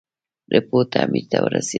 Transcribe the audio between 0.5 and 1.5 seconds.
رپوټ امیر ته